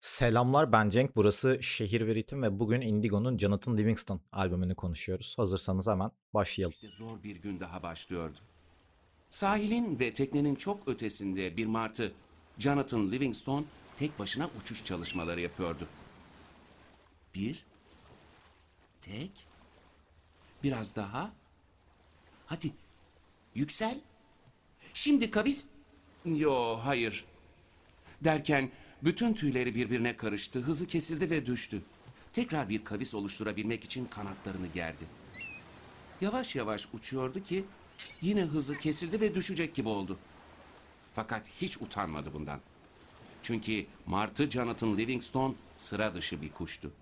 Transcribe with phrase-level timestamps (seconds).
[0.00, 1.16] Selamlar ben Cenk.
[1.16, 5.34] Burası Şehir ve Ritim ve bugün Indigo'nun Jonathan Livingston albümünü konuşuyoruz.
[5.38, 6.72] Hazırsanız hemen başlayalım.
[6.72, 8.38] İşte zor bir gün daha başlıyordu.
[9.30, 12.12] Sahilin ve teknenin çok ötesinde bir martı
[12.58, 13.64] Jonathan Livingstone
[13.98, 15.88] tek başına uçuş çalışmaları yapıyordu.
[17.34, 17.64] Bir,
[19.00, 19.30] tek,
[20.62, 21.30] biraz daha.
[22.46, 22.72] Hadi,
[23.54, 24.00] yüksel.
[24.94, 25.66] Şimdi kavis.
[26.24, 27.24] Yo, hayır.
[28.24, 28.70] Derken
[29.02, 31.82] bütün tüyleri birbirine karıştı, hızı kesildi ve düştü.
[32.32, 35.04] Tekrar bir kavis oluşturabilmek için kanatlarını gerdi.
[36.20, 37.64] Yavaş yavaş uçuyordu ki
[38.20, 40.18] yine hızı kesildi ve düşecek gibi oldu.
[41.12, 42.60] Fakat hiç utanmadı bundan.
[43.42, 46.92] Çünkü Martı Jonathan Livingstone sıra dışı bir kuştu.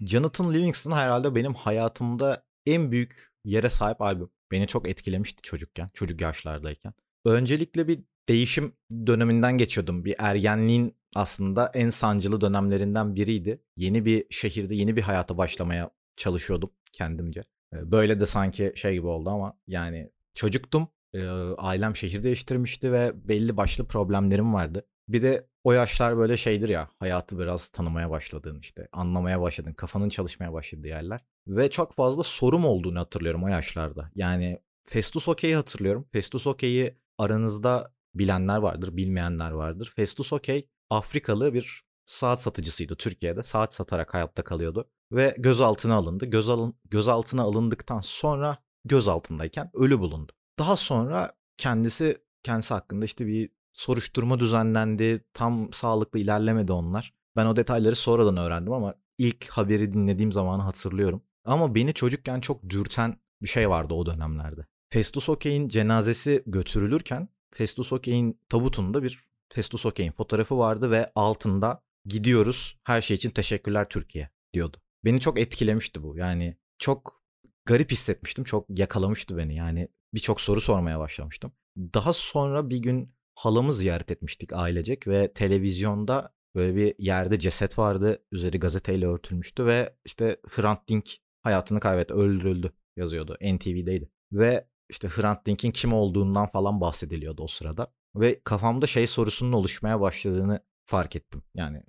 [0.00, 4.30] Jonathan Livingston herhalde benim hayatımda en büyük yere sahip albüm.
[4.50, 6.94] Beni çok etkilemişti çocukken, çocuk yaşlardayken.
[7.24, 8.72] Öncelikle bir değişim
[9.06, 10.04] döneminden geçiyordum.
[10.04, 13.62] Bir ergenliğin aslında en sancılı dönemlerinden biriydi.
[13.76, 17.42] Yeni bir şehirde yeni bir hayata başlamaya çalışıyordum kendimce.
[17.74, 20.88] Ee, Böyle de sanki şey gibi oldu ama yani çocuktum.
[21.14, 24.86] Ee, Ailem şehir değiştirmişti ve belli başlı problemlerim vardı.
[25.08, 30.08] Bir de o yaşlar böyle şeydir ya hayatı biraz tanımaya başladığın işte anlamaya başladın kafanın
[30.08, 31.20] çalışmaya başladığı yerler.
[31.46, 34.10] Ve çok fazla sorum olduğunu hatırlıyorum o yaşlarda.
[34.14, 36.06] Yani Festus Okey'i hatırlıyorum.
[36.12, 39.92] Festus Okey'i aranızda bilenler vardır, bilmeyenler vardır.
[39.96, 43.42] Festus Okey Afrikalı bir saat satıcısıydı Türkiye'de.
[43.42, 46.26] Saat satarak hayatta kalıyordu ve gözaltına alındı.
[46.26, 50.32] Göz alın, gözaltına alındıktan sonra gözaltındayken ölü bulundu.
[50.58, 55.24] Daha sonra kendisi kendisi hakkında işte bir soruşturma düzenlendi.
[55.34, 57.14] Tam sağlıklı ilerlemedi onlar.
[57.36, 61.22] Ben o detayları sonradan öğrendim ama ilk haberi dinlediğim zamanı hatırlıyorum.
[61.44, 64.66] Ama beni çocukken çok dürten bir şey vardı o dönemlerde.
[64.90, 72.78] Festus Okey'in cenazesi götürülürken Festus Okey'in tabutunda bir Festus Okey'in fotoğrafı vardı ve altında gidiyoruz
[72.84, 74.76] her şey için teşekkürler Türkiye diyordu.
[75.04, 76.16] Beni çok etkilemişti bu.
[76.16, 77.22] Yani çok
[77.64, 78.44] garip hissetmiştim.
[78.44, 79.56] Çok yakalamıştı beni.
[79.56, 81.52] Yani birçok soru sormaya başlamıştım.
[81.76, 88.24] Daha sonra bir gün halamı ziyaret etmiştik ailecek ve televizyonda böyle bir yerde ceset vardı.
[88.32, 91.10] Üzeri gazeteyle örtülmüştü ve işte Hrant Dink
[91.42, 93.36] hayatını kaybetti, öldürüldü yazıyordu.
[93.42, 94.10] NTV'deydi.
[94.32, 97.92] Ve işte Hrant Dink'in kim olduğundan falan bahsediliyordu o sırada.
[98.16, 101.42] Ve kafamda şey sorusunun oluşmaya başladığını fark ettim.
[101.54, 101.82] Yani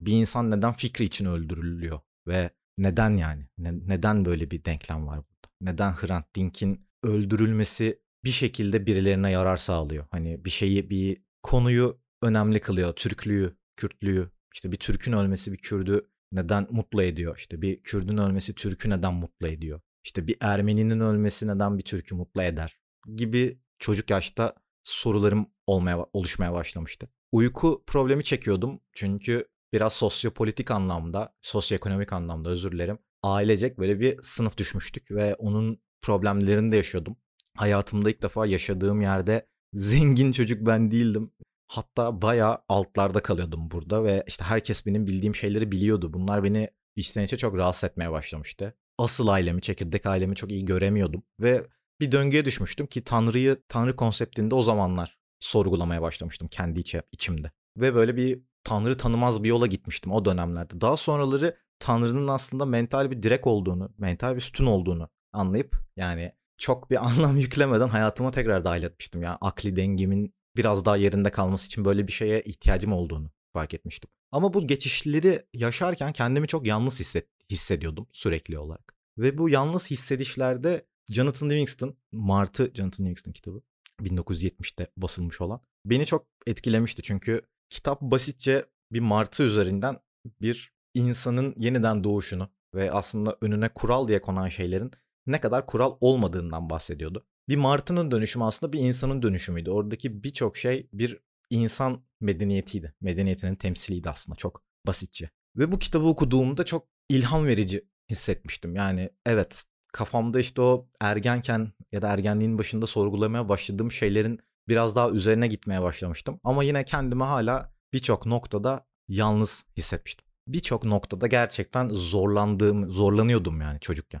[0.00, 3.48] bir insan neden fikri için öldürülüyor ve neden yani?
[3.58, 5.54] Ne- neden böyle bir denklem var burada?
[5.60, 10.06] Neden Hrant Dink'in öldürülmesi bir şekilde birilerine yarar sağlıyor?
[10.10, 12.92] Hani bir şeyi, bir konuyu önemli kılıyor.
[12.92, 14.30] Türklüğü, Kürtlüğü.
[14.54, 17.36] İşte bir Türk'ün ölmesi bir Kürdü neden mutlu ediyor?
[17.38, 19.80] İşte bir Kürdün ölmesi Türk'ü neden mutlu ediyor?
[20.06, 22.76] İşte bir Ermeninin ölmesi neden bir Türk'ü mutlu eder?
[23.14, 27.08] Gibi çocuk yaşta sorularım olmaya oluşmaya başlamıştı.
[27.32, 32.98] Uyku problemi çekiyordum çünkü biraz sosyopolitik anlamda, sosyoekonomik anlamda özür dilerim.
[33.22, 37.16] Ailecek böyle bir sınıf düşmüştük ve onun problemlerini de yaşıyordum.
[37.56, 41.32] Hayatımda ilk defa yaşadığım yerde zengin çocuk ben değildim.
[41.68, 46.12] Hatta bayağı altlarda kalıyordum burada ve işte herkes benim bildiğim şeyleri biliyordu.
[46.12, 48.74] Bunlar beni içten içe çok rahatsız etmeye başlamıştı.
[48.98, 51.66] Asıl ailemi, çekirdek ailemi çok iyi göremiyordum ve
[52.00, 57.50] bir döngüye düşmüştüm ki Tanrı'yı, Tanrı konseptinde o zamanlar sorgulamaya başlamıştım kendi içe, içimde.
[57.76, 60.80] Ve böyle bir Tanrı tanımaz bir yola gitmiştim o dönemlerde.
[60.80, 66.90] Daha sonraları Tanrı'nın aslında mental bir direk olduğunu, mental bir sütun olduğunu anlayıp yani çok
[66.90, 69.22] bir anlam yüklemeden hayatıma tekrar dahil etmiştim.
[69.22, 74.10] Yani akli dengemin biraz daha yerinde kalması için böyle bir şeye ihtiyacım olduğunu fark etmiştim.
[74.32, 78.96] Ama bu geçişleri yaşarken kendimi çok yalnız hisset, hissediyordum sürekli olarak.
[79.18, 83.62] Ve bu yalnız hissedişlerde Jonathan Livingston, Martı Jonathan Livingston kitabı
[84.00, 87.02] 1970'te basılmış olan beni çok etkilemişti.
[87.02, 89.98] Çünkü kitap basitçe bir martı üzerinden
[90.40, 94.90] bir insanın yeniden doğuşunu ve aslında önüne kural diye konan şeylerin
[95.26, 97.26] ne kadar kural olmadığından bahsediyordu.
[97.48, 99.70] Bir martının dönüşümü aslında bir insanın dönüşümüydü.
[99.70, 101.20] Oradaki birçok şey bir
[101.50, 102.94] insan medeniyetiydi.
[103.00, 105.30] Medeniyetinin temsiliydi aslında çok basitçe.
[105.56, 108.76] Ve bu kitabı okuduğumda çok ilham verici hissetmiştim.
[108.76, 115.10] Yani evet kafamda işte o ergenken ya da ergenliğin başında sorgulamaya başladığım şeylerin biraz daha
[115.10, 116.40] üzerine gitmeye başlamıştım.
[116.44, 120.26] Ama yine kendimi hala birçok noktada yalnız hissetmiştim.
[120.48, 124.20] Birçok noktada gerçekten zorlandığım, zorlanıyordum yani çocukken.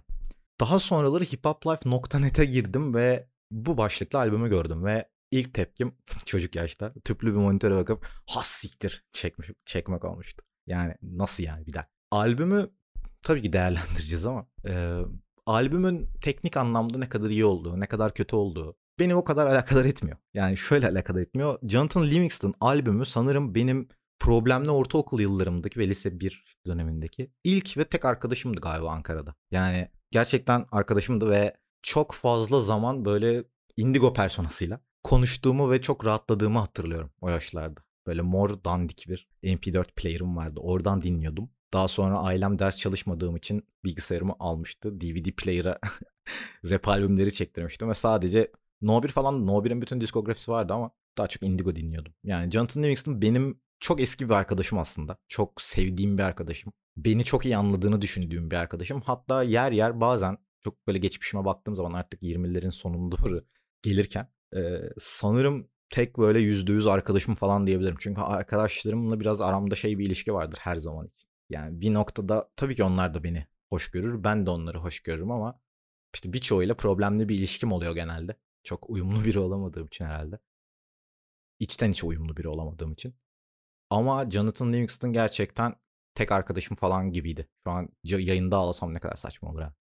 [0.60, 5.94] Daha sonraları hiphoplife.net'e girdim ve bu başlıklı albümü gördüm ve ilk tepkim
[6.24, 10.44] çocuk yaşta tüplü bir monitöre bakıp has siktir çekmiş, çekmek olmuştu.
[10.66, 11.90] Yani nasıl yani bir dakika.
[12.10, 12.70] Albümü
[13.26, 15.00] tabii ki değerlendireceğiz ama e,
[15.46, 19.84] albümün teknik anlamda ne kadar iyi olduğu, ne kadar kötü olduğu beni o kadar alakadar
[19.84, 20.16] etmiyor.
[20.34, 21.58] Yani şöyle alakadar etmiyor.
[21.62, 23.88] Jonathan Livingston albümü sanırım benim
[24.20, 29.34] problemli ortaokul yıllarımdaki ve lise 1 dönemindeki ilk ve tek arkadaşımdı galiba Ankara'da.
[29.50, 33.44] Yani gerçekten arkadaşımdı ve çok fazla zaman böyle
[33.76, 37.80] indigo personasıyla konuştuğumu ve çok rahatladığımı hatırlıyorum o yaşlarda.
[38.06, 40.60] Böyle mor dandik bir MP4 player'ım vardı.
[40.60, 41.50] Oradan dinliyordum.
[41.72, 45.00] Daha sonra ailem ders çalışmadığım için bilgisayarımı almıştı.
[45.00, 45.78] DVD player'a
[46.64, 48.52] rap albümleri çektirmiştim ve sadece
[48.82, 52.14] No 1 falan No 1'in bütün diskografisi vardı ama daha çok Indigo dinliyordum.
[52.24, 55.16] Yani Jonathan Livingston benim çok eski bir arkadaşım aslında.
[55.28, 56.72] Çok sevdiğim bir arkadaşım.
[56.96, 59.00] Beni çok iyi anladığını düşündüğüm bir arkadaşım.
[59.00, 63.44] Hatta yer yer bazen çok böyle geçmişime baktığım zaman artık 20'lerin sonuna doğru
[63.82, 67.96] gelirken e, sanırım tek böyle %100 arkadaşım falan diyebilirim.
[67.98, 71.28] Çünkü arkadaşlarımla biraz aramda şey bir ilişki vardır her zaman için.
[71.50, 74.24] Yani bir noktada tabii ki onlar da beni hoş görür.
[74.24, 75.60] Ben de onları hoş görürüm ama
[76.14, 78.36] işte birçoğuyla problemli bir ilişkim oluyor genelde.
[78.64, 80.38] Çok uyumlu biri olamadığım için herhalde.
[81.58, 83.14] İçten içe uyumlu biri olamadığım için.
[83.90, 85.74] Ama Jonathan Livingston gerçekten
[86.14, 87.48] tek arkadaşım falan gibiydi.
[87.66, 89.74] Şu an yayında ağlasam ne kadar saçma olur ha.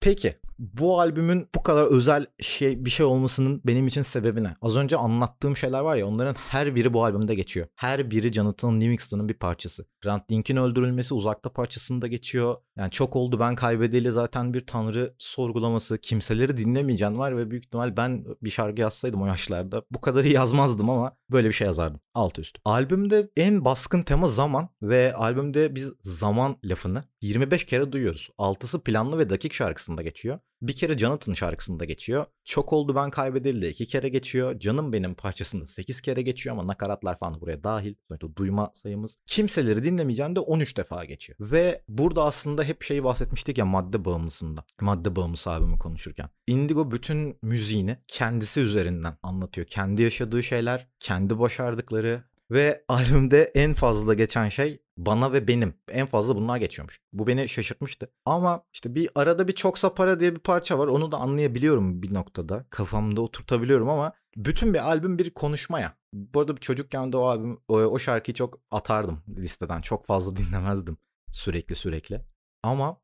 [0.00, 4.54] Peki bu albümün bu kadar özel şey bir şey olmasının benim için sebebi ne?
[4.62, 7.66] Az önce anlattığım şeyler var ya onların her biri bu albümde geçiyor.
[7.74, 9.86] Her biri Jonathan Livingston'ın bir parçası.
[10.02, 12.56] Grant Link'in öldürülmesi uzakta parçasında geçiyor.
[12.76, 15.98] Yani çok oldu ben kaybedeli zaten bir tanrı sorgulaması.
[15.98, 20.34] Kimseleri dinlemeyeceğim var ve büyük ihtimal ben bir şarkı yazsaydım o yaşlarda bu kadar iyi
[20.34, 22.00] yazmazdım ama böyle bir şey yazardım.
[22.14, 22.58] Alt üst.
[22.64, 28.30] Albümde en baskın tema zaman ve albümde biz zaman lafını 25 kere duyuyoruz.
[28.38, 30.38] Altısı planlı ve dakik şarkısında geçiyor.
[30.62, 32.26] Bir kere Jonathan şarkısında geçiyor.
[32.44, 34.58] Çok oldu ben kaybedildi iki kere geçiyor.
[34.58, 37.94] Canım benim parçasında sekiz kere geçiyor ama nakaratlar falan buraya dahil.
[38.08, 39.16] Sonuçta duyma sayımız.
[39.26, 41.36] Kimseleri dinlemeyeceğim de 13 defa geçiyor.
[41.40, 44.64] Ve burada aslında hep şeyi bahsetmiştik ya madde bağımlısında.
[44.80, 46.30] Madde bağımlısı abimi konuşurken.
[46.46, 49.66] Indigo bütün müziğini kendisi üzerinden anlatıyor.
[49.66, 55.74] Kendi yaşadığı şeyler, kendi başardıkları, ve albümde en fazla geçen şey bana ve benim.
[55.88, 57.00] En fazla bunlar geçiyormuş.
[57.12, 58.12] Bu beni şaşırtmıştı.
[58.24, 60.86] Ama işte bir arada bir çoksa para diye bir parça var.
[60.86, 62.66] Onu da anlayabiliyorum bir noktada.
[62.70, 65.96] Kafamda oturtabiliyorum ama bütün bir albüm bir konuşmaya.
[66.12, 69.80] Bu arada çocukken de o albüm o, o şarkıyı çok atardım listeden.
[69.80, 70.98] Çok fazla dinlemezdim
[71.32, 72.20] sürekli sürekli.
[72.62, 73.00] Ama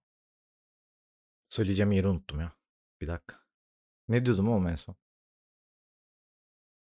[1.50, 2.52] söyleyeceğim yeri unuttum ya.
[3.00, 3.37] Bir dakika.
[4.08, 4.96] Ne diyordum ama en son?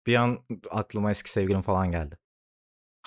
[0.08, 0.40] Bir an
[0.72, 2.18] aklıma eski sevgilim falan geldi.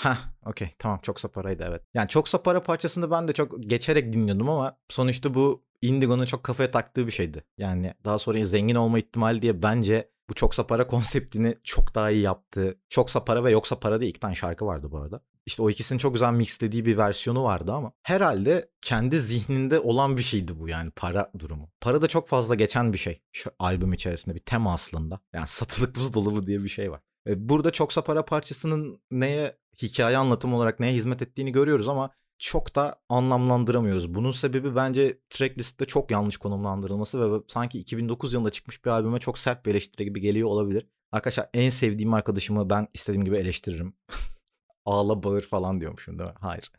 [0.03, 1.83] Ha, okey tamam çoksa paraydı evet.
[1.95, 6.71] Yani çoksa para parçasını ben de çok geçerek dinliyordum ama sonuçta bu Indigo'nun çok kafaya
[6.71, 7.45] taktığı bir şeydi.
[7.59, 12.23] Yani daha sonra zengin olma ihtimali diye bence bu çoksa para konseptini çok daha iyi
[12.23, 12.79] yaptı.
[12.89, 15.21] Çoksa para ve yoksa para diye iki tane şarkı vardı bu arada.
[15.47, 20.23] İşte o ikisinin çok güzel mixlediği bir versiyonu vardı ama herhalde kendi zihninde olan bir
[20.23, 21.71] şeydi bu yani para durumu.
[21.81, 25.21] Para da çok fazla geçen bir şey şu albüm içerisinde bir tema aslında.
[25.33, 27.01] Yani satılık buzdolabı diye bir şey var.
[27.27, 33.01] Burada çoksa para parçasının neye hikaye anlatım olarak neye hizmet ettiğini görüyoruz ama çok da
[33.09, 34.15] anlamlandıramıyoruz.
[34.15, 39.39] Bunun sebebi bence tracklist'te çok yanlış konumlandırılması ve sanki 2009 yılında çıkmış bir albüme çok
[39.39, 40.87] sert bir eleştiri gibi geliyor olabilir.
[41.13, 43.95] Arkadaşlar en sevdiğim arkadaşımı ben istediğim gibi eleştiririm.
[44.85, 46.37] Ağla bağır falan diyormuşum değil mi?
[46.41, 46.71] Hayır.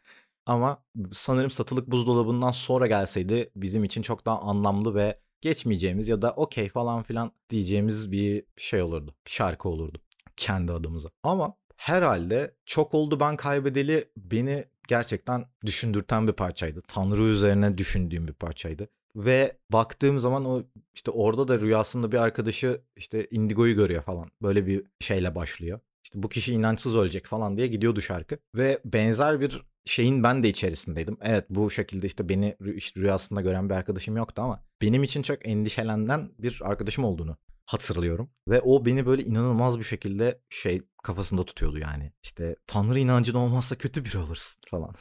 [0.46, 6.32] Ama sanırım satılık buzdolabından sonra gelseydi bizim için çok daha anlamlı ve geçmeyeceğimiz ya da
[6.32, 9.16] okey falan filan diyeceğimiz bir şey olurdu.
[9.26, 10.02] Şarkı olurdu
[10.38, 11.10] kendi adımıza.
[11.24, 16.82] Ama herhalde çok oldu ben kaybedeli beni gerçekten düşündürten bir parçaydı.
[16.88, 18.88] Tanrı üzerine düşündüğüm bir parçaydı.
[19.16, 20.64] Ve baktığım zaman o
[20.94, 24.26] işte orada da rüyasında bir arkadaşı işte Indigo'yu görüyor falan.
[24.42, 25.80] Böyle bir şeyle başlıyor.
[26.04, 28.38] İşte bu kişi inançsız ölecek falan diye gidiyordu şarkı.
[28.56, 31.18] Ve benzer bir şeyin ben de içerisindeydim.
[31.22, 35.48] Evet bu şekilde işte beni işte rüyasında gören bir arkadaşım yoktu ama benim için çok
[35.48, 38.30] endişelenen bir arkadaşım olduğunu hatırlıyorum.
[38.48, 42.14] Ve o beni böyle inanılmaz bir şekilde şey kafasında tutuyordu yani.
[42.24, 44.96] İşte tanrı inancın olmazsa kötü biri olursun falan.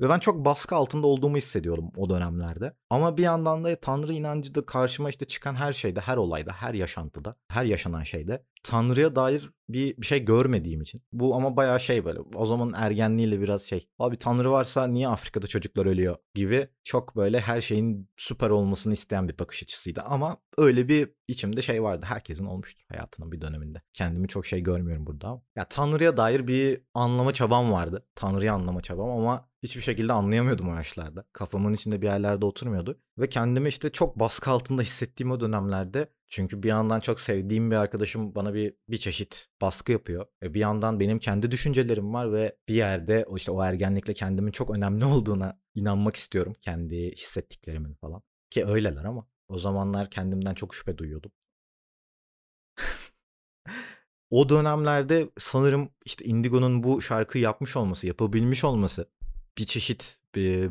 [0.00, 2.76] Ve ben çok baskı altında olduğumu hissediyorum o dönemlerde.
[2.90, 6.74] Ama bir yandan da Tanrı inancı da karşıma işte çıkan her şeyde, her olayda, her
[6.74, 11.02] yaşantıda, her yaşanan şeyde Tanrı'ya dair bir, bir şey görmediğim için.
[11.12, 13.88] Bu ama bayağı şey böyle o zaman ergenliğiyle biraz şey.
[13.98, 19.28] Abi Tanrı varsa niye Afrika'da çocuklar ölüyor gibi çok böyle her şeyin süper olmasını isteyen
[19.28, 20.00] bir bakış açısıydı.
[20.00, 22.06] Ama öyle bir içimde şey vardı.
[22.08, 23.82] Herkesin olmuştur hayatının bir döneminde.
[23.92, 25.42] Kendimi çok şey görmüyorum burada.
[25.56, 28.06] Ya Tanrı'ya dair bir anlama çabam vardı.
[28.14, 31.24] Tanrı'yı anlama çabam ama hiçbir şekilde anlayamıyordum o yaşlarda.
[31.32, 33.00] Kafamın içinde bir yerlerde oturmuyordu.
[33.18, 37.76] Ve kendimi işte çok baskı altında hissettiğim o dönemlerde çünkü bir yandan çok sevdiğim bir
[37.76, 40.26] arkadaşım bana bir bir çeşit baskı yapıyor.
[40.42, 44.52] E bir yandan benim kendi düşüncelerim var ve bir yerde o işte o ergenlikle kendimin
[44.52, 46.52] çok önemli olduğuna inanmak istiyorum.
[46.60, 48.22] Kendi hissettiklerimin falan.
[48.50, 51.32] Ki öyleler ama o zamanlar kendimden çok şüphe duyuyordum.
[54.30, 59.13] o dönemlerde sanırım işte Indigo'nun bu şarkıyı yapmış olması, yapabilmiş olması
[59.58, 60.18] bir çeşit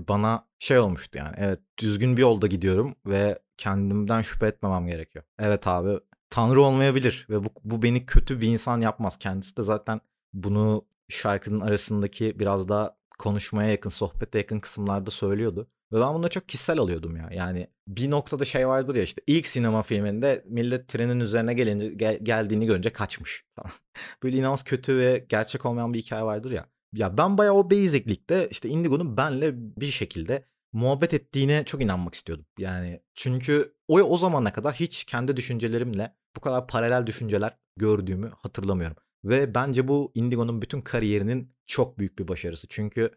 [0.08, 1.36] bana şey olmuştu yani.
[1.38, 5.26] Evet düzgün bir yolda gidiyorum ve kendimden şüphe etmemem gerekiyor.
[5.40, 6.00] Evet abi
[6.30, 9.18] tanrı olmayabilir ve bu, bu beni kötü bir insan yapmaz.
[9.18, 10.02] Kendisi de zaten
[10.34, 15.68] bunu şarkının arasındaki biraz daha konuşmaya yakın, sohbete yakın kısımlarda söylüyordu.
[15.92, 17.30] Ve ben bunu çok kişisel alıyordum ya.
[17.32, 22.20] Yani bir noktada şey vardır ya işte ilk sinema filminde millet trenin üzerine gelince gel,
[22.24, 23.46] geldiğini görünce kaçmış.
[24.24, 26.66] Böyle inanılmaz kötü ve gerçek olmayan bir hikaye vardır ya.
[26.94, 32.46] Ya ben bayağı o basiclikte işte Indigo'nun benle bir şekilde muhabbet ettiğine çok inanmak istiyordum.
[32.58, 38.98] Yani çünkü o, o zamana kadar hiç kendi düşüncelerimle bu kadar paralel düşünceler gördüğümü hatırlamıyorum.
[39.24, 42.68] Ve bence bu Indigo'nun bütün kariyerinin çok büyük bir başarısı.
[42.70, 43.12] Çünkü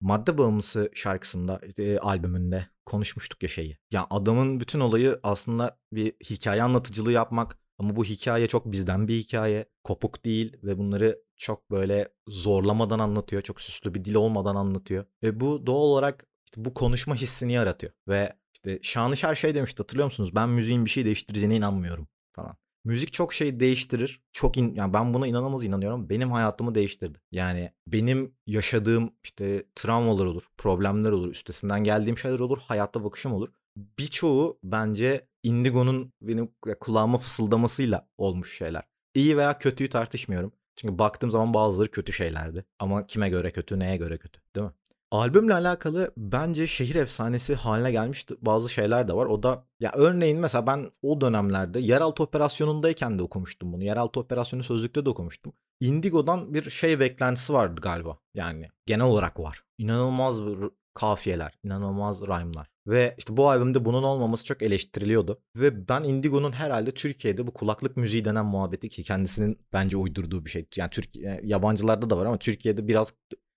[0.00, 3.78] Madde Bağımlısı şarkısında, e, albümünde konuşmuştuk ya şeyi.
[3.90, 9.14] Ya adamın bütün olayı aslında bir hikaye anlatıcılığı yapmak ama bu hikaye çok bizden bir
[9.14, 9.66] hikaye.
[9.84, 13.42] Kopuk değil ve bunları çok böyle zorlamadan anlatıyor.
[13.42, 15.04] Çok süslü bir dil olmadan anlatıyor.
[15.22, 17.92] Ve bu doğal olarak işte bu konuşma hissini yaratıyor.
[18.08, 20.34] Ve işte Şanışer şey demişti hatırlıyor musunuz?
[20.34, 22.56] Ben müziğin bir şey değiştireceğine inanmıyorum falan.
[22.84, 24.20] Müzik çok şey değiştirir.
[24.32, 26.08] Çok in, yani ben buna inanılmaz inanıyorum.
[26.08, 27.20] Benim hayatımı değiştirdi.
[27.32, 33.48] Yani benim yaşadığım işte travmalar olur, problemler olur, üstesinden geldiğim şeyler olur, hayatta bakışım olur.
[33.76, 36.50] Birçoğu bence Indigo'nun benim
[36.80, 38.82] kulağıma fısıldamasıyla olmuş şeyler.
[39.14, 40.52] İyi veya kötüyü tartışmıyorum.
[40.76, 42.64] Çünkü baktığım zaman bazıları kötü şeylerdi.
[42.78, 44.72] Ama kime göre kötü, neye göre kötü değil mi?
[45.10, 49.26] Albümle alakalı bence şehir efsanesi haline gelmiş bazı şeyler de var.
[49.26, 53.84] O da ya örneğin mesela ben o dönemlerde yeraltı operasyonundayken de okumuştum bunu.
[53.84, 55.52] Yeraltı operasyonu sözlükte de okumuştum.
[55.80, 58.18] Indigo'dan bir şey beklentisi vardı galiba.
[58.34, 59.64] Yani genel olarak var.
[59.78, 60.58] İnanılmaz bir
[60.94, 62.68] kafiyeler, inanılmaz rhyme'lar.
[62.86, 65.42] Ve işte bu albümde bunun olmaması çok eleştiriliyordu.
[65.56, 70.50] Ve ben Indigo'nun herhalde Türkiye'de bu kulaklık müziği denen muhabbeti ki kendisinin bence uydurduğu bir
[70.50, 70.66] şey.
[70.76, 73.14] Yani Türkiye yabancılarda da var ama Türkiye'de biraz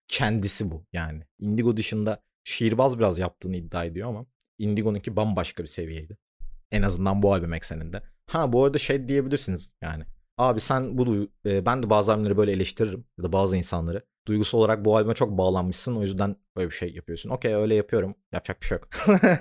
[0.08, 1.24] kendisi bu yani.
[1.40, 4.26] Indigo dışında şiirbaz biraz yaptığını iddia ediyor ama
[4.58, 6.18] Indigo'nunki bambaşka bir seviyeydi.
[6.72, 8.02] En azından bu albüm ekseninde.
[8.28, 10.04] Ha bu arada şey diyebilirsiniz yani.
[10.38, 14.04] Abi sen bu e, ben de bazı albümleri böyle eleştiririm ya da bazı insanları.
[14.28, 17.30] Duygusal olarak bu albüme çok bağlanmışsın o yüzden böyle bir şey yapıyorsun.
[17.30, 18.16] Okey öyle yapıyorum.
[18.32, 18.88] Yapacak bir şey yok.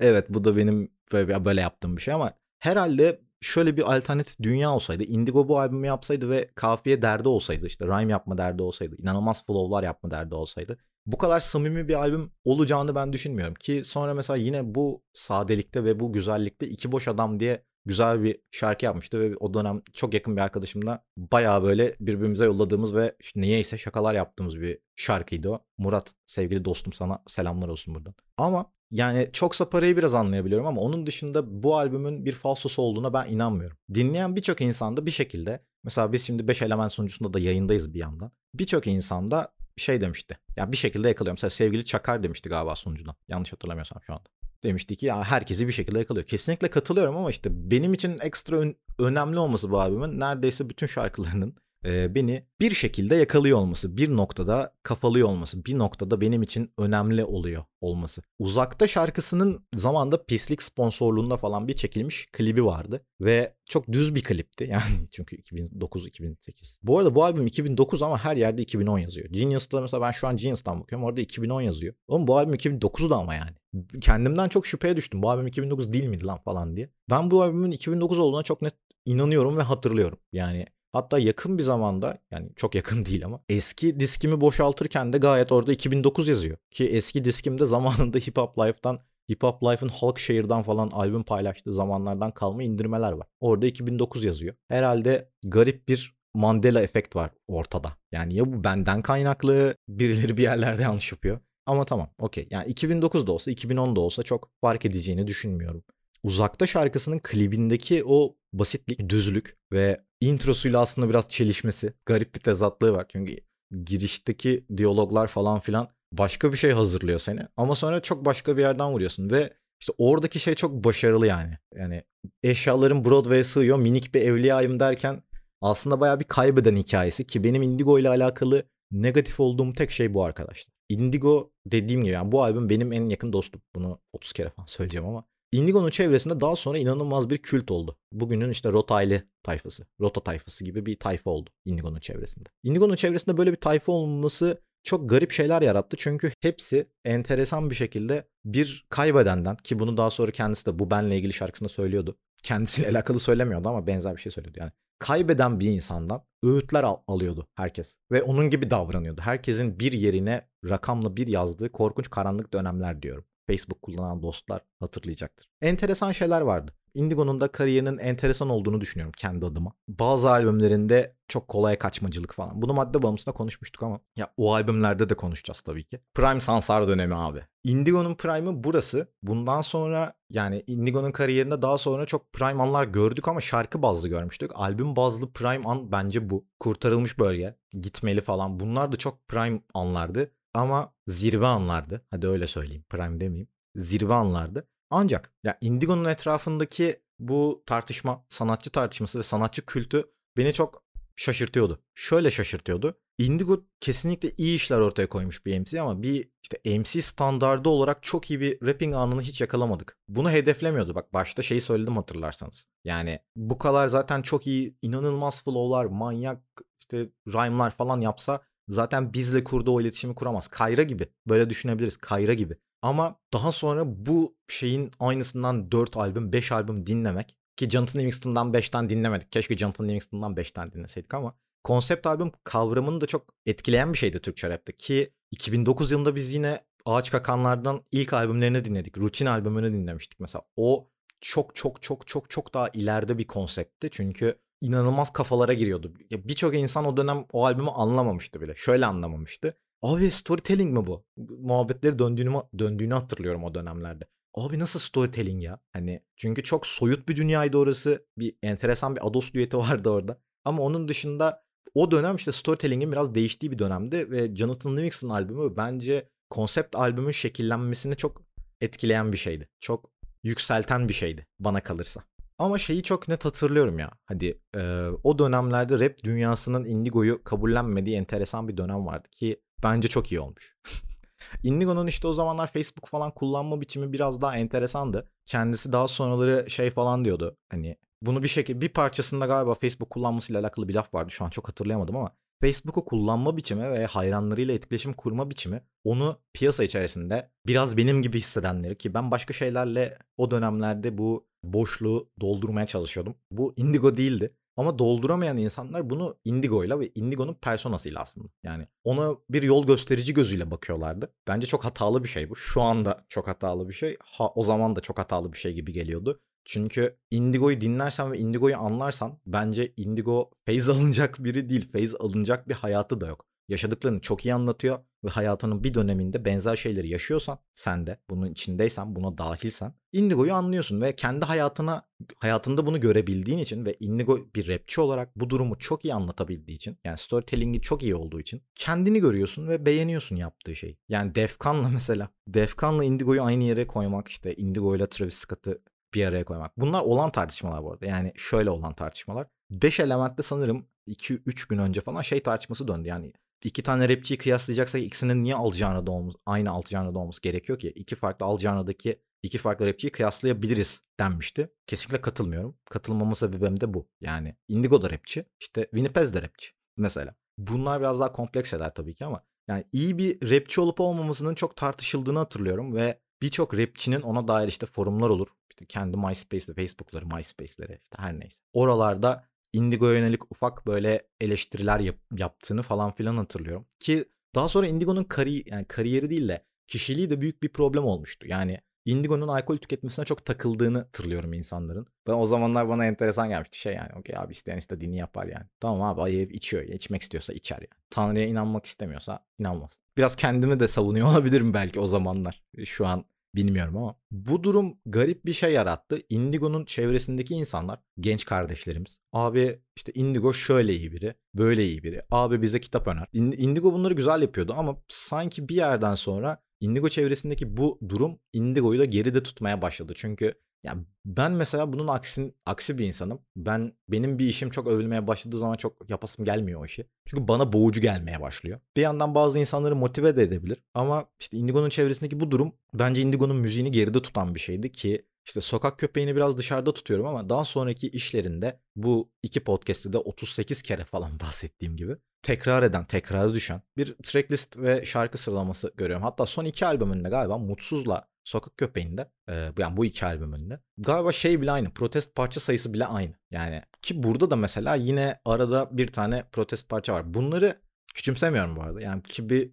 [0.00, 4.74] evet bu da benim böyle, böyle yaptığım bir şey ama herhalde şöyle bir alternatif dünya
[4.74, 9.46] olsaydı, Indigo bu albümü yapsaydı ve kafiye derdi olsaydı, işte rhyme yapma derdi olsaydı, inanılmaz
[9.46, 14.36] flow'lar yapma derdi olsaydı bu kadar samimi bir albüm olacağını ben düşünmüyorum ki sonra mesela
[14.36, 19.36] yine bu sadelikte ve bu güzellikte iki boş adam diye güzel bir şarkı yapmıştı ve
[19.36, 24.78] o dönem çok yakın bir arkadaşımla bayağı böyle birbirimize yolladığımız ve niyeyse şakalar yaptığımız bir
[24.96, 25.64] şarkıydı o.
[25.78, 28.14] Murat sevgili dostum sana selamlar olsun buradan.
[28.36, 33.26] Ama yani çoksa parayı biraz anlayabiliyorum ama onun dışında bu albümün bir falsosu olduğuna ben
[33.26, 33.76] inanmıyorum.
[33.94, 38.32] Dinleyen birçok insanda bir şekilde mesela biz şimdi 5 element sunucusunda da yayındayız bir yandan.
[38.54, 40.34] Birçok insanda şey demişti.
[40.48, 41.34] Ya yani bir şekilde yakalıyorum.
[41.34, 43.14] Mesela sevgili Çakar demişti galiba sunucudan.
[43.28, 44.28] Yanlış hatırlamıyorsam şu anda.
[44.64, 46.26] Demişti ki ya herkesi bir şekilde yakalıyor.
[46.26, 51.56] Kesinlikle katılıyorum ama işte benim için ekstra ön- önemli olması bu albümün neredeyse bütün şarkılarının
[51.84, 57.24] e, beni bir şekilde yakalıyor olması, bir noktada kafalıyor olması, bir noktada benim için önemli
[57.24, 58.22] oluyor olması.
[58.38, 64.64] Uzakta şarkısının zamanda pislik sponsorluğunda falan bir çekilmiş klibi vardı ve çok düz bir klipti
[64.70, 66.78] yani çünkü 2009-2008.
[66.82, 69.28] Bu arada bu albüm 2009 ama her yerde 2010 yazıyor.
[69.30, 71.94] Genius'ta mesela ben şu an Genius'tan bakıyorum orada 2010 yazıyor.
[72.08, 73.56] Oğlum bu albüm 2009'da ama yani.
[74.00, 75.22] Kendimden çok şüpheye düştüm.
[75.22, 76.90] Bu albüm 2009 değil miydi lan falan diye.
[77.10, 78.74] Ben bu albümün 2009 olduğuna çok net
[79.04, 80.18] inanıyorum ve hatırlıyorum.
[80.32, 85.52] Yani Hatta yakın bir zamanda yani çok yakın değil ama eski diskimi boşaltırken de gayet
[85.52, 86.56] orada 2009 yazıyor.
[86.70, 91.74] Ki eski diskimde zamanında Hip Hop Life'dan Hip Hop Life'ın Halk Şehir'den falan albüm paylaştığı
[91.74, 93.26] zamanlardan kalma indirmeler var.
[93.40, 94.54] Orada 2009 yazıyor.
[94.68, 97.92] Herhalde garip bir Mandela efekt var ortada.
[98.12, 101.40] Yani ya bu benden kaynaklı birileri bir yerlerde yanlış yapıyor.
[101.66, 102.48] Ama tamam okey.
[102.50, 105.82] Yani 2009'da olsa 2010'da olsa çok fark edeceğini düşünmüyorum.
[106.22, 113.06] Uzakta şarkısının klibindeki o basitlik, düzlük ve introsuyla aslında biraz çelişmesi, garip bir tezatlığı var.
[113.08, 113.36] Çünkü
[113.84, 117.40] girişteki diyaloglar falan filan başka bir şey hazırlıyor seni.
[117.56, 121.58] Ama sonra çok başka bir yerden vuruyorsun ve işte oradaki şey çok başarılı yani.
[121.74, 122.02] Yani
[122.42, 125.22] eşyaların Broadway'e sığıyor, minik bir evliyayım derken
[125.60, 130.24] aslında baya bir kaybeden hikayesi ki benim Indigo ile alakalı negatif olduğum tek şey bu
[130.24, 130.74] arkadaşlar.
[130.88, 133.62] Indigo dediğim gibi yani bu albüm benim en yakın dostum.
[133.74, 135.24] Bunu 30 kere falan söyleyeceğim ama
[135.54, 137.98] Indigo'nun çevresinde daha sonra inanılmaz bir kült oldu.
[138.12, 142.48] Bugünün işte Rotaylı tayfası, Rota tayfası gibi bir tayfa oldu Indigo'nun çevresinde.
[142.62, 145.96] Indigo'nun çevresinde böyle bir tayfa olması çok garip şeyler yarattı.
[146.00, 151.16] Çünkü hepsi enteresan bir şekilde bir kaybedenden ki bunu daha sonra kendisi de bu benle
[151.16, 152.18] ilgili şarkısında söylüyordu.
[152.42, 154.58] Kendisiyle alakalı söylemiyordu ama benzer bir şey söylüyordu.
[154.60, 157.96] Yani kaybeden bir insandan öğütler al- alıyordu herkes.
[158.12, 159.20] Ve onun gibi davranıyordu.
[159.20, 163.24] Herkesin bir yerine rakamla bir yazdığı korkunç karanlık dönemler diyorum.
[163.46, 165.48] Facebook kullanan dostlar hatırlayacaktır.
[165.62, 166.72] Enteresan şeyler vardı.
[166.94, 169.72] Indigo'nun da kariyerinin enteresan olduğunu düşünüyorum kendi adıma.
[169.88, 172.62] Bazı albümlerinde çok kolay kaçmacılık falan.
[172.62, 176.00] Bunu madde bağımsında konuşmuştuk ama ya o albümlerde de konuşacağız tabii ki.
[176.14, 177.40] Prime Sansar dönemi abi.
[177.64, 179.08] Indigo'nun prime'ı burası.
[179.22, 184.50] Bundan sonra yani Indigo'nun kariyerinde daha sonra çok prime anlar gördük ama şarkı bazlı görmüştük.
[184.54, 186.46] Albüm bazlı prime an bence bu.
[186.60, 188.60] Kurtarılmış bölge, gitmeli falan.
[188.60, 190.30] Bunlar da çok prime anlardı.
[190.54, 192.06] Ama zirve anlardı.
[192.10, 192.84] Hadi öyle söyleyeyim.
[192.88, 193.48] Prime demeyeyim.
[193.76, 194.68] Zirve anlardı.
[194.90, 200.04] Ancak ya Indigo'nun etrafındaki bu tartışma, sanatçı tartışması ve sanatçı kültü
[200.36, 200.84] beni çok
[201.16, 201.82] şaşırtıyordu.
[201.94, 202.98] Şöyle şaşırtıyordu.
[203.18, 208.30] Indigo kesinlikle iyi işler ortaya koymuş bir MC ama bir işte MC standardı olarak çok
[208.30, 209.98] iyi bir rapping anını hiç yakalamadık.
[210.08, 210.94] Bunu hedeflemiyordu.
[210.94, 212.66] Bak başta şeyi söyledim hatırlarsanız.
[212.84, 216.42] Yani bu kadar zaten çok iyi inanılmaz flow'lar, manyak
[216.78, 220.48] işte rhyme'lar falan yapsa zaten bizle kurduğu o iletişimi kuramaz.
[220.48, 221.06] Kayra gibi.
[221.28, 221.96] Böyle düşünebiliriz.
[221.96, 222.56] Kayra gibi.
[222.82, 228.88] Ama daha sonra bu şeyin aynısından 4 albüm, 5 albüm dinlemek ki Jonathan Livingston'dan 5'ten
[228.88, 229.32] dinlemedik.
[229.32, 234.50] Keşke Jonathan Livingston'dan 5'ten dinleseydik ama konsept albüm kavramını da çok etkileyen bir şeydi Türkçe
[234.50, 238.98] rapte ki 2009 yılında biz yine Ağaç Kakanlardan ilk albümlerini dinledik.
[238.98, 240.42] Rutin albümünü dinlemiştik mesela.
[240.56, 240.88] O
[241.20, 243.88] çok çok çok çok çok daha ileride bir konseptti.
[243.90, 245.94] Çünkü inanılmaz kafalara giriyordu.
[246.10, 248.54] Birçok insan o dönem o albümü anlamamıştı bile.
[248.56, 249.54] Şöyle anlamamıştı.
[249.82, 251.06] Abi storytelling mi bu?
[251.16, 254.04] Muhabbetleri döndüğünü, döndüğünü hatırlıyorum o dönemlerde.
[254.34, 255.60] Abi nasıl storytelling ya?
[255.72, 258.06] Hani çünkü çok soyut bir dünyaydı orası.
[258.18, 260.20] Bir enteresan bir Ados düeti vardı orada.
[260.44, 261.44] Ama onun dışında
[261.74, 267.10] o dönem işte storytelling'in biraz değiştiği bir dönemdi ve Jonathan Livingston albümü bence konsept albümün
[267.10, 268.22] şekillenmesini çok
[268.60, 269.48] etkileyen bir şeydi.
[269.60, 269.90] Çok
[270.22, 272.04] yükselten bir şeydi bana kalırsa.
[272.38, 273.90] Ama şeyi çok net hatırlıyorum ya.
[274.04, 280.12] Hadi e, o dönemlerde rap dünyasının Indigo'yu kabullenmediği enteresan bir dönem vardı ki bence çok
[280.12, 280.56] iyi olmuş.
[281.42, 285.08] Indigo'nun işte o zamanlar Facebook falan kullanma biçimi biraz daha enteresandı.
[285.26, 287.36] Kendisi daha sonraları şey falan diyordu.
[287.50, 291.10] Hani bunu bir şekilde bir parçasında galiba Facebook kullanmasıyla alakalı bir laf vardı.
[291.10, 296.64] Şu an çok hatırlayamadım ama Facebook'u kullanma biçimi ve hayranlarıyla etkileşim kurma biçimi onu piyasa
[296.64, 303.14] içerisinde biraz benim gibi hissedenleri ki ben başka şeylerle o dönemlerde bu boşluğu doldurmaya çalışıyordum.
[303.30, 304.34] Bu Indigo değildi.
[304.56, 308.28] Ama dolduramayan insanlar bunu Indigo'yla ve Indigo'nun personasıyla aslında.
[308.42, 311.12] Yani ona bir yol gösterici gözüyle bakıyorlardı.
[311.28, 312.36] Bence çok hatalı bir şey bu.
[312.36, 313.96] Şu anda çok hatalı bir şey.
[314.04, 316.20] Ha, o zaman da çok hatalı bir şey gibi geliyordu.
[316.44, 321.70] Çünkü Indigo'yu dinlersen ve Indigo'yu anlarsan bence Indigo feyz alınacak biri değil.
[321.72, 326.56] Feyz alınacak bir hayatı da yok yaşadıklarını çok iyi anlatıyor ve hayatının bir döneminde benzer
[326.56, 332.80] şeyleri yaşıyorsan sen de bunun içindeysen buna dahilsen Indigo'yu anlıyorsun ve kendi hayatına hayatında bunu
[332.80, 337.60] görebildiğin için ve Indigo bir rapçi olarak bu durumu çok iyi anlatabildiği için yani storytelling'i
[337.60, 340.78] çok iyi olduğu için kendini görüyorsun ve beğeniyorsun yaptığı şey.
[340.88, 345.62] Yani Defkan'la mesela Defkan'la Indigo'yu aynı yere koymak işte Indigo ile Travis Scott'ı
[345.94, 346.58] bir araya koymak.
[346.58, 347.86] Bunlar olan tartışmalar bu arada.
[347.86, 349.26] Yani şöyle olan tartışmalar.
[349.50, 352.88] 5 elementte sanırım 2-3 gün önce falan şey tartışması döndü.
[352.88, 353.12] Yani
[353.44, 357.68] iki tane rapçiyi kıyaslayacaksak ikisinin niye alacağına da olması, aynı alacağına da olması gerekiyor ki?
[357.70, 361.52] İki farklı alacağınadaki iki farklı rapçiyi kıyaslayabiliriz denmişti.
[361.66, 362.58] Kesinlikle katılmıyorum.
[362.70, 363.88] Katılmama sebebim de bu.
[364.00, 367.14] Yani Indigo da rapçi, işte Winnipez de rapçi mesela.
[367.38, 371.56] Bunlar biraz daha kompleks şeyler tabii ki ama yani iyi bir rapçi olup olmamasının çok
[371.56, 375.28] tartışıldığını hatırlıyorum ve birçok rapçinin ona dair işte forumlar olur.
[375.50, 378.38] İşte kendi MySpace'de, Facebook'ları, MySpace'leri işte her neyse.
[378.52, 379.24] Oralarda
[379.54, 383.66] Indigo'ya yönelik ufak böyle eleştiriler yap, yaptığını falan filan hatırlıyorum.
[383.80, 388.26] Ki daha sonra Indigo'nun kari, yani kariyeri değil de kişiliği de büyük bir problem olmuştu.
[388.28, 391.86] Yani Indigo'nun alkol tüketmesine çok takıldığını hatırlıyorum insanların.
[392.06, 393.92] Ben o zamanlar bana enteresan gelmişti şey yani.
[393.98, 395.44] Okey abi isteyen istediğini yapar yani.
[395.60, 396.62] Tamam abi ayıp içiyor.
[396.62, 397.82] içmek istiyorsa içer yani.
[397.90, 399.80] Tanrı'ya inanmak istemiyorsa inanmaz.
[399.96, 402.42] Biraz kendimi de savunuyor olabilirim belki o zamanlar.
[402.64, 405.98] Şu an Bilmiyorum ama bu durum garip bir şey yarattı.
[406.08, 408.98] Indigo'nun çevresindeki insanlar, genç kardeşlerimiz.
[409.12, 412.02] Abi işte Indigo şöyle iyi biri, böyle iyi biri.
[412.10, 413.06] Abi bize kitap öner.
[413.12, 418.84] Indigo bunları güzel yapıyordu ama sanki bir yerden sonra Indigo çevresindeki bu durum Indigo'yu da
[418.84, 419.92] geride tutmaya başladı.
[419.96, 423.20] Çünkü ya ben mesela bunun aksin, aksi bir insanım.
[423.36, 426.86] Ben benim bir işim çok övülmeye başladığı zaman çok yapasım gelmiyor o işi.
[427.06, 428.60] Çünkü bana boğucu gelmeye başlıyor.
[428.76, 430.62] Bir yandan bazı insanları motive de edebilir.
[430.74, 435.40] Ama işte Indigo'nun çevresindeki bu durum bence Indigo'nun müziğini geride tutan bir şeydi ki işte
[435.40, 440.84] sokak köpeğini biraz dışarıda tutuyorum ama daha sonraki işlerinde bu iki podcast'te de 38 kere
[440.84, 446.02] falan bahsettiğim gibi tekrar eden, tekrarı düşen bir tracklist ve şarkı sıralaması görüyorum.
[446.02, 451.40] Hatta son iki albümünde galiba Mutsuz'la Sokak Köpeği'nde e, yani bu iki albümünde galiba şey
[451.40, 453.14] bile aynı protest parça sayısı bile aynı.
[453.30, 457.14] Yani ki burada da mesela yine arada bir tane protest parça var.
[457.14, 457.58] Bunları
[457.94, 458.80] küçümsemiyorum bu arada.
[458.80, 459.50] Yani ki bir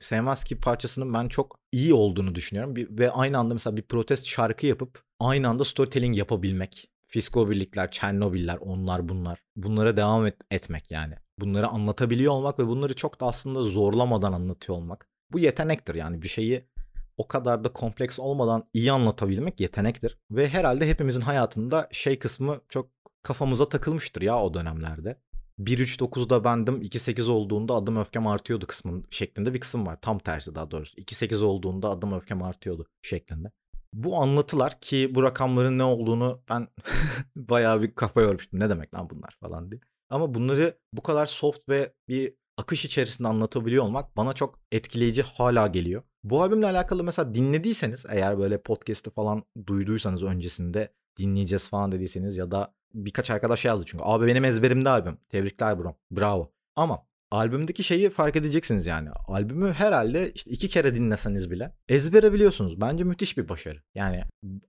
[0.00, 2.76] Sevmez ki parçasının ben çok iyi olduğunu düşünüyorum.
[2.76, 6.90] Bir, ve aynı anda mesela bir protest şarkı yapıp aynı anda storytelling yapabilmek.
[7.06, 9.42] Fisko birlikler, Çernobiller, onlar bunlar.
[9.56, 11.14] Bunlara devam et, etmek yani.
[11.38, 15.08] Bunları anlatabiliyor olmak ve bunları çok da aslında zorlamadan anlatıyor olmak.
[15.32, 16.68] Bu yetenektir yani bir şeyi
[17.16, 20.18] o kadar da kompleks olmadan iyi anlatabilmek yetenektir.
[20.30, 22.90] Ve herhalde hepimizin hayatında şey kısmı çok
[23.22, 25.20] kafamıza takılmıştır ya o dönemlerde.
[25.58, 29.98] 1.3.9'da bendim 2.8 olduğunda adım öfkem artıyordu kısmın şeklinde bir kısım var.
[30.00, 30.96] Tam tersi daha doğrusu.
[30.96, 33.48] 2.8 olduğunda adım öfkem artıyordu şeklinde.
[33.92, 36.68] Bu anlatılar ki bu rakamların ne olduğunu ben
[37.36, 38.60] bayağı bir kafa yormuştum.
[38.60, 39.80] Ne demek lan bunlar falan diye.
[40.10, 45.66] Ama bunları bu kadar soft ve bir akış içerisinde anlatabiliyor olmak bana çok etkileyici hala
[45.66, 46.02] geliyor.
[46.24, 52.50] Bu albümle alakalı mesela dinlediyseniz eğer böyle podcast'ı falan duyduysanız öncesinde dinleyeceğiz falan dediyseniz ya
[52.50, 54.04] da birkaç arkadaş yazdı çünkü.
[54.06, 55.18] Abi benim ezberimde albüm.
[55.28, 55.96] Tebrikler bro.
[56.10, 56.52] Bravo.
[56.76, 59.10] Ama albümdeki şeyi fark edeceksiniz yani.
[59.10, 62.80] Albümü herhalde işte iki kere dinleseniz bile ezbere biliyorsunuz.
[62.80, 63.82] Bence müthiş bir başarı.
[63.94, 64.22] Yani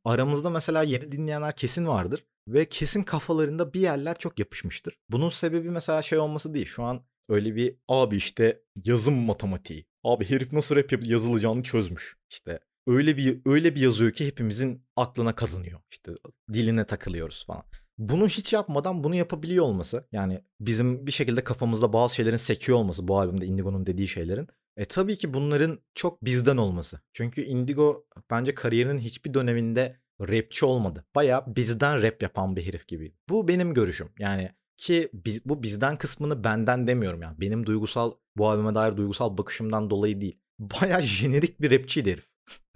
[0.06, 5.00] aramızda mesela yeni dinleyenler kesin vardır ve kesin kafalarında bir yerler çok yapışmıştır.
[5.10, 6.65] Bunun sebebi mesela şey olması değil.
[6.65, 9.85] Şu an öyle bir abi işte yazım matematiği.
[10.03, 12.17] Abi herif nasıl rap yazılacağını çözmüş.
[12.29, 15.79] İşte öyle bir öyle bir yazıyor ki hepimizin aklına kazınıyor.
[15.91, 16.11] İşte
[16.53, 17.63] diline takılıyoruz falan.
[17.97, 23.07] Bunu hiç yapmadan bunu yapabiliyor olması yani bizim bir şekilde kafamızda bazı şeylerin sekiyor olması
[23.07, 24.47] bu albümde Indigo'nun dediği şeylerin.
[24.77, 27.01] E tabii ki bunların çok bizden olması.
[27.13, 31.05] Çünkü Indigo bence kariyerinin hiçbir döneminde rapçi olmadı.
[31.15, 33.15] Baya bizden rap yapan bir herif gibiydi.
[33.29, 34.09] Bu benim görüşüm.
[34.19, 37.41] Yani ki biz, bu bizden kısmını benden demiyorum yani.
[37.41, 40.39] Benim duygusal bu albüme dair duygusal bakışımdan dolayı değil.
[40.59, 42.29] Baya jenerik bir rapçiydi herif.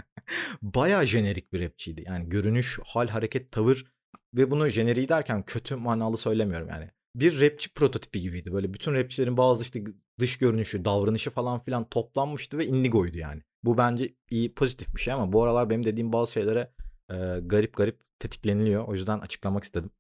[0.61, 2.03] Baya jenerik bir rapçiydi.
[2.07, 3.85] Yani görünüş, hal, hareket, tavır
[4.35, 6.89] ve bunu jeneriği derken kötü manalı söylemiyorum yani.
[7.15, 8.53] Bir rapçi prototipi gibiydi.
[8.53, 9.83] Böyle bütün rapçilerin bazı işte
[10.19, 13.41] dış görünüşü, davranışı falan filan toplanmıştı ve indigoydu yani.
[13.63, 16.71] Bu bence iyi pozitif bir şey ama bu aralar benim dediğim bazı şeylere
[17.09, 18.87] e, garip garip tetikleniliyor.
[18.87, 19.91] O yüzden açıklamak istedim.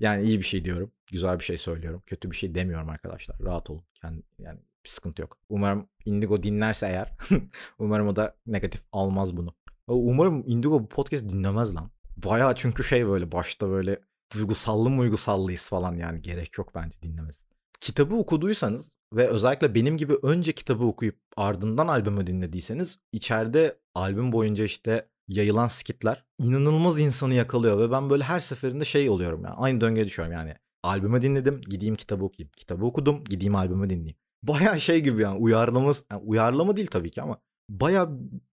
[0.00, 0.92] Yani iyi bir şey diyorum.
[1.12, 2.02] Güzel bir şey söylüyorum.
[2.06, 3.36] Kötü bir şey demiyorum arkadaşlar.
[3.40, 3.82] Rahat olun.
[4.02, 5.38] Yani, yani bir sıkıntı yok.
[5.48, 7.12] Umarım Indigo dinlerse eğer
[7.78, 9.54] umarım o da negatif almaz bunu.
[9.86, 11.90] Umarım Indigo bu podcast dinlemez lan.
[12.16, 14.00] Baya çünkü şey böyle başta böyle
[14.34, 17.46] duygusallı mı duygusallıyız falan yani gerek yok bence dinlemesin.
[17.80, 24.64] Kitabı okuduysanız ve özellikle benim gibi önce kitabı okuyup ardından albümü dinlediyseniz içeride albüm boyunca
[24.64, 29.80] işte yayılan skitler inanılmaz insanı yakalıyor ve ben böyle her seferinde şey oluyorum yani aynı
[29.80, 30.54] döngüye düşüyorum yani.
[30.82, 32.50] Albümü dinledim gideyim kitabı okuyayım.
[32.56, 34.16] Kitabı okudum gideyim albümü dinleyeyim.
[34.42, 38.08] Baya şey gibi yani uyarlama, yani uyarlama değil tabii ki ama baya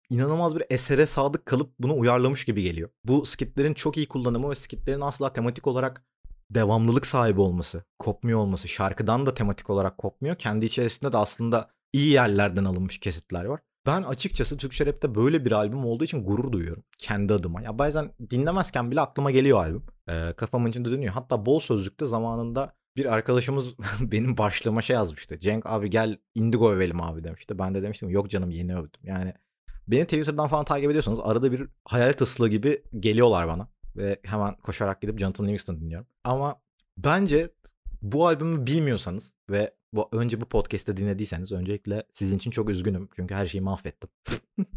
[0.09, 2.89] inanılmaz bir esere sadık kalıp bunu uyarlamış gibi geliyor.
[3.03, 6.05] Bu skitlerin çok iyi kullanımı ve skitlerin asla tematik olarak
[6.51, 10.35] devamlılık sahibi olması, kopmuyor olması, şarkıdan da tematik olarak kopmuyor.
[10.35, 13.59] Kendi içerisinde de aslında iyi yerlerden alınmış kesitler var.
[13.89, 16.83] Ben açıkçası Türkçe Rap'te böyle bir albüm olduğu için gurur duyuyorum.
[16.97, 17.61] Kendi adıma.
[17.61, 19.83] Ya bazen dinlemezken bile aklıma geliyor albüm.
[20.09, 21.13] Ee, kafamın içinde dönüyor.
[21.13, 25.39] Hatta bol sözlükte zamanında bir arkadaşımız benim başlığıma şey yazmıştı.
[25.39, 27.59] Cenk abi gel Indigo övelim abi demişti.
[27.59, 29.01] Ben de demiştim yok canım yeni övdüm.
[29.03, 29.33] Yani
[29.87, 33.67] Beni Twitter'dan falan takip ediyorsanız arada bir hayalet ıslığı gibi geliyorlar bana.
[33.95, 36.07] Ve hemen koşarak gidip Jonathan Livingston dinliyorum.
[36.23, 36.55] Ama
[36.97, 37.49] bence
[38.01, 43.09] bu albümü bilmiyorsanız ve bu, önce bu podcast'te dinlediyseniz öncelikle sizin için çok üzgünüm.
[43.15, 44.09] Çünkü her şeyi mahvettim.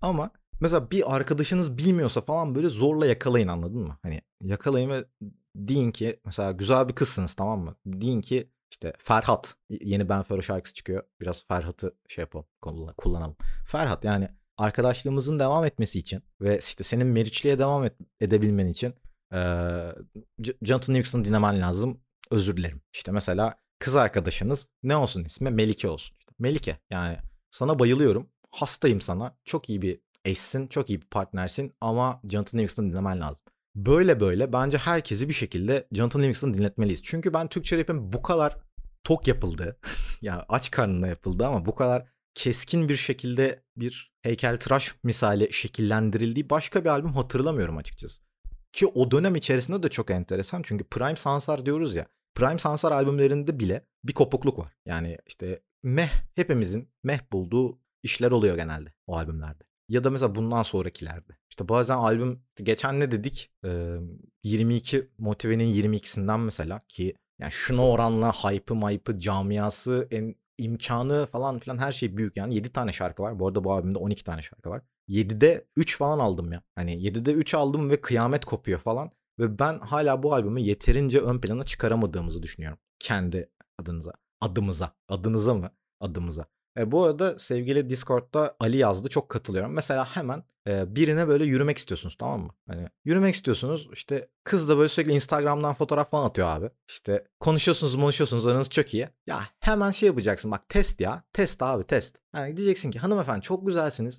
[0.00, 3.98] Ama mesela bir arkadaşınız bilmiyorsa falan böyle zorla yakalayın anladın mı?
[4.02, 5.04] Hani yakalayın ve
[5.56, 7.76] deyin ki mesela güzel bir kızsınız tamam mı?
[7.86, 11.02] Deyin ki işte Ferhat yeni Ben Fero şarkısı çıkıyor.
[11.20, 12.46] Biraz Ferhat'ı şey yapalım
[12.96, 13.36] kullanalım.
[13.66, 18.94] Ferhat yani arkadaşlığımızın devam etmesi için ve işte senin Meriçli'ye devam et, edebilmen için
[19.32, 19.38] e,
[20.62, 22.00] Jonathan Livingston'ı dinlemen lazım.
[22.30, 22.82] Özür dilerim.
[22.92, 25.50] İşte mesela kız arkadaşınız ne olsun ismi?
[25.50, 26.16] Melike olsun.
[26.18, 27.18] İşte Melike yani
[27.50, 28.30] sana bayılıyorum.
[28.50, 29.36] Hastayım sana.
[29.44, 30.66] Çok iyi bir eşsin.
[30.66, 35.88] Çok iyi bir partnersin ama Jonathan Livingston'ı dinlemen lazım böyle böyle bence herkesi bir şekilde
[35.92, 37.02] Jonathan Livingston'ı dinletmeliyiz.
[37.02, 38.56] Çünkü ben Türkçe rap'in bu kadar
[39.04, 39.78] tok yapıldı.
[40.22, 46.84] ya aç karnına yapıldı ama bu kadar keskin bir şekilde bir heykeltıraş misali şekillendirildiği başka
[46.84, 48.22] bir albüm hatırlamıyorum açıkçası.
[48.72, 52.06] Ki o dönem içerisinde de çok enteresan çünkü Prime Sansar diyoruz ya.
[52.36, 54.72] Prime Sansar albümlerinde bile bir kopukluk var.
[54.86, 59.64] Yani işte meh hepimizin meh bulduğu işler oluyor genelde o albümlerde.
[59.88, 61.32] Ya da mesela bundan sonrakilerde.
[61.50, 63.50] İşte bazen albüm geçen ne dedik?
[63.64, 63.96] Ee,
[64.44, 71.78] 22 Motive'nin 22'sinden mesela ki yani şuna oranla hype'ı maypı camiası en imkanı falan filan
[71.78, 73.38] her şey büyük yani 7 tane şarkı var.
[73.38, 74.82] Bu arada bu albümde 12 tane şarkı var.
[75.08, 76.62] 7'de 3 falan aldım ya.
[76.74, 79.10] Hani 7'de 3 aldım ve kıyamet kopuyor falan.
[79.38, 82.78] Ve ben hala bu albümü yeterince ön plana çıkaramadığımızı düşünüyorum.
[82.98, 84.12] Kendi adınıza.
[84.40, 84.92] Adımıza.
[85.08, 85.70] Adınıza mı?
[86.00, 86.46] Adımıza.
[86.78, 89.08] E, bu arada sevgili Discord'da Ali yazdı.
[89.08, 89.72] Çok katılıyorum.
[89.72, 92.50] Mesela hemen e, birine böyle yürümek istiyorsunuz tamam mı?
[92.66, 93.88] Hani yürümek istiyorsunuz.
[93.92, 96.70] İşte kız da böyle sürekli Instagram'dan fotoğraf falan atıyor abi.
[96.88, 99.08] İşte konuşuyorsunuz konuşuyorsunuz aranız çok iyi.
[99.26, 101.24] Ya hemen şey yapacaksın bak test ya.
[101.32, 102.18] Test abi test.
[102.34, 104.18] Yani diyeceksin ki hanımefendi çok güzelsiniz.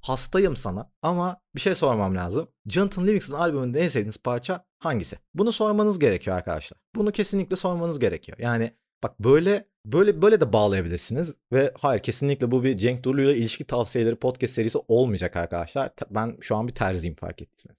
[0.00, 2.48] Hastayım sana ama bir şey sormam lazım.
[2.66, 5.16] Jonathan Livingston albümünde en sevdiğiniz parça hangisi?
[5.34, 6.80] Bunu sormanız gerekiyor arkadaşlar.
[6.94, 8.38] Bunu kesinlikle sormanız gerekiyor.
[8.40, 13.36] Yani bak böyle böyle böyle de bağlayabilirsiniz ve hayır kesinlikle bu bir Cenk Durlu ile
[13.36, 15.90] ilişki tavsiyeleri podcast serisi olmayacak arkadaşlar.
[16.10, 17.78] Ben şu an bir terziyim fark ettiyseniz.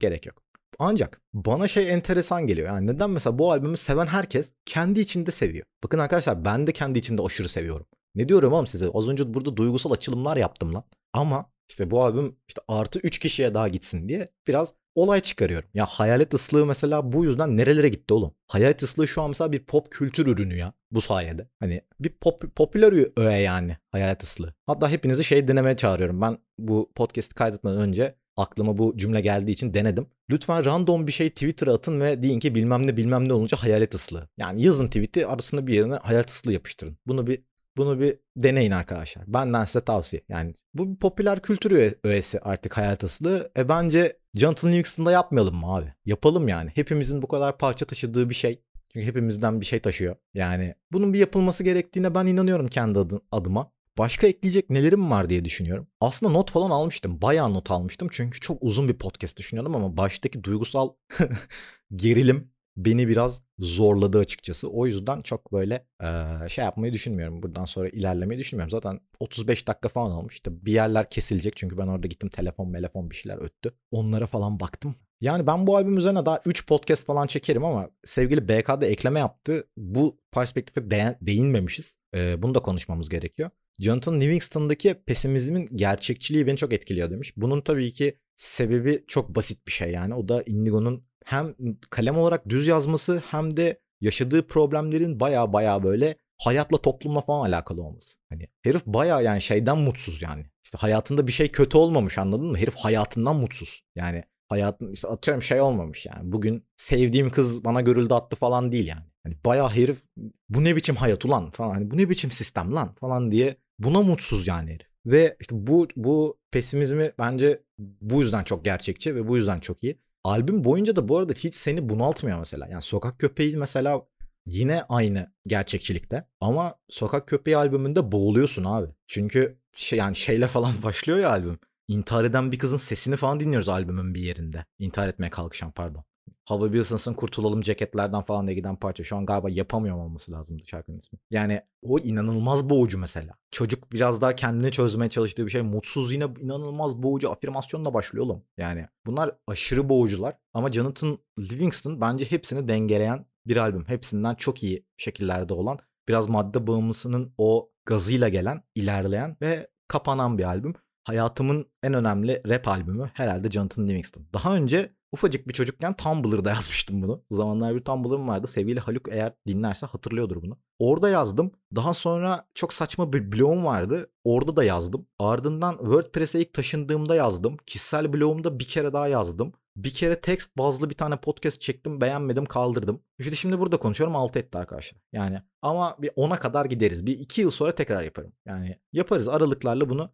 [0.00, 0.42] Gerek yok.
[0.78, 2.68] Ancak bana şey enteresan geliyor.
[2.68, 5.66] Yani neden mesela bu albümü seven herkes kendi içinde seviyor.
[5.84, 7.86] Bakın arkadaşlar ben de kendi içimde aşırı seviyorum.
[8.14, 8.90] Ne diyorum oğlum size?
[8.94, 10.84] Az önce burada duygusal açılımlar yaptım lan.
[11.18, 15.68] Ama işte bu albüm işte artı 3 kişiye daha gitsin diye biraz olay çıkarıyorum.
[15.74, 18.34] Ya hayalet ıslığı mesela bu yüzden nerelere gitti oğlum?
[18.48, 21.48] Hayalet ıslığı şu an mesela bir pop kültür ürünü ya bu sayede.
[21.60, 24.54] Hani bir pop, popüler öğe yani hayalet ıslığı.
[24.66, 26.20] Hatta hepinizi şey denemeye çağırıyorum.
[26.20, 30.06] Ben bu podcast'i kaydetmeden önce aklıma bu cümle geldiği için denedim.
[30.30, 33.94] Lütfen random bir şey Twitter'a atın ve deyin ki bilmem ne bilmem ne olunca hayalet
[33.94, 34.28] ıslığı.
[34.36, 36.98] Yani yazın tweet'i arasında bir yerine hayalet ıslığı yapıştırın.
[37.06, 37.42] Bunu bir
[37.78, 39.24] bunu bir deneyin arkadaşlar.
[39.26, 40.22] Benden size tavsiye.
[40.28, 43.50] Yani bu bir popüler kültür öğesi artık hayat aslı.
[43.56, 45.92] E bence Jonathan Livingston'da yapmayalım mı abi?
[46.04, 46.70] Yapalım yani.
[46.74, 48.62] Hepimizin bu kadar parça taşıdığı bir şey.
[48.92, 50.16] Çünkü hepimizden bir şey taşıyor.
[50.34, 52.98] Yani bunun bir yapılması gerektiğine ben inanıyorum kendi
[53.32, 53.72] adıma.
[53.98, 55.88] Başka ekleyecek nelerim var diye düşünüyorum.
[56.00, 57.22] Aslında not falan almıştım.
[57.22, 58.08] Bayağı not almıştım.
[58.12, 60.92] Çünkü çok uzun bir podcast düşünüyordum ama baştaki duygusal
[61.96, 64.68] gerilim beni biraz zorladı açıkçası.
[64.68, 67.42] O yüzden çok böyle e, şey yapmayı düşünmüyorum.
[67.42, 68.70] Buradan sonra ilerlemeyi düşünmüyorum.
[68.70, 70.34] Zaten 35 dakika falan olmuş.
[70.34, 73.72] İşte bir yerler kesilecek çünkü ben orada gittim telefon telefon bir şeyler öttü.
[73.90, 74.94] Onlara falan baktım.
[75.20, 79.64] Yani ben bu albüm üzerine daha 3 podcast falan çekerim ama sevgili BK'da ekleme yaptı.
[79.76, 81.98] Bu perspektife de- değinmemişiz.
[82.14, 83.50] E, bunu da konuşmamız gerekiyor.
[83.78, 87.32] Jonathan Livingston'daki pesimizmin gerçekçiliği beni çok etkiliyor demiş.
[87.36, 90.14] Bunun tabii ki sebebi çok basit bir şey yani.
[90.14, 91.54] O da Indigo'nun hem
[91.90, 97.82] kalem olarak düz yazması hem de yaşadığı problemlerin baya baya böyle hayatla toplumla falan alakalı
[97.82, 98.18] olması.
[98.28, 100.46] Hani herif baya yani şeyden mutsuz yani.
[100.64, 102.58] İşte hayatında bir şey kötü olmamış anladın mı?
[102.58, 103.82] Herif hayatından mutsuz.
[103.96, 106.32] Yani hayatın işte atıyorum şey olmamış yani.
[106.32, 109.04] Bugün sevdiğim kız bana görüldü attı falan değil yani.
[109.24, 110.02] Hani baya herif
[110.48, 114.02] bu ne biçim hayat ulan falan hani bu ne biçim sistem lan falan diye buna
[114.02, 114.88] mutsuz yani herif.
[115.06, 119.98] Ve işte bu bu pesimizmi bence bu yüzden çok gerçekçi ve bu yüzden çok iyi.
[120.24, 122.66] Albüm boyunca da bu arada hiç seni bunaltmıyor mesela.
[122.66, 124.02] Yani Sokak Köpeği mesela
[124.46, 126.28] yine aynı gerçekçilikte.
[126.40, 128.88] Ama Sokak Köpeği albümünde boğuluyorsun abi.
[129.06, 131.58] Çünkü şey, yani şeyle falan başlıyor ya albüm.
[131.88, 134.64] İntihar eden bir kızın sesini falan dinliyoruz albümün bir yerinde.
[134.78, 136.04] İntihar etmeye kalkışan pardon.
[136.44, 139.04] Hava Wilson'sın Kurtulalım Ceketlerden falan diye giden parça.
[139.04, 141.18] Şu an galiba yapamıyor olması lazımdı şarkının ismi.
[141.30, 143.34] Yani o inanılmaz boğucu mesela.
[143.50, 145.62] Çocuk biraz daha kendini çözmeye çalıştığı bir şey.
[145.62, 148.44] Mutsuz yine inanılmaz boğucu afirmasyonla başlıyor oğlum.
[148.56, 150.34] Yani bunlar aşırı boğucular.
[150.54, 153.84] Ama Jonathan Livingston bence hepsini dengeleyen bir albüm.
[153.86, 155.78] Hepsinden çok iyi şekillerde olan.
[156.08, 160.74] Biraz madde bağımlısının o gazıyla gelen, ilerleyen ve kapanan bir albüm.
[161.08, 164.26] Hayatımın en önemli rap albümü herhalde Jonathan Livingston.
[164.34, 167.24] Daha önce Ufacık bir çocukken Tumblr'da yazmıştım bunu.
[167.30, 168.46] O zamanlar bir Tumblr'ım vardı.
[168.46, 170.58] Sevgili Haluk eğer dinlerse hatırlıyordur bunu.
[170.78, 171.52] Orada yazdım.
[171.76, 174.10] Daha sonra çok saçma bir blogum vardı.
[174.24, 175.06] Orada da yazdım.
[175.18, 177.56] Ardından WordPress'e ilk taşındığımda yazdım.
[177.66, 179.52] Kişisel blogumda bir kere daha yazdım.
[179.76, 182.00] Bir kere text bazlı bir tane podcast çektim.
[182.00, 183.00] Beğenmedim kaldırdım.
[183.18, 185.00] İşte şimdi burada konuşuyorum alt etti arkadaşlar.
[185.12, 187.06] Yani ama bir 10'a kadar gideriz.
[187.06, 188.32] Bir 2 yıl sonra tekrar yaparım.
[188.46, 190.10] Yani yaparız aralıklarla bunu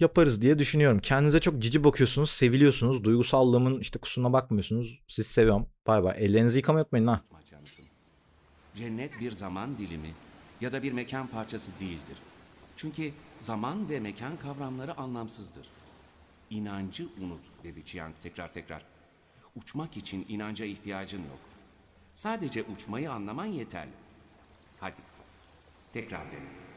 [0.00, 0.98] yaparız diye düşünüyorum.
[0.98, 3.04] Kendinize çok cici bakıyorsunuz, seviliyorsunuz.
[3.04, 5.00] Duygusallığımın işte kusuruna bakmıyorsunuz.
[5.08, 5.66] Siz seviyorum.
[5.86, 6.16] Bay bay.
[6.18, 7.20] Ellerinizi yıkamayı unutmayın ha.
[8.74, 10.14] Cennet bir zaman dilimi
[10.60, 12.16] ya da bir mekan parçası değildir.
[12.76, 15.66] Çünkü zaman ve mekan kavramları anlamsızdır.
[16.50, 18.82] İnancı unut dedi Chiang tekrar tekrar.
[19.56, 21.38] Uçmak için inanca ihtiyacın yok.
[22.14, 23.92] Sadece uçmayı anlaman yeterli.
[24.80, 25.00] Hadi
[25.92, 26.69] tekrar dene.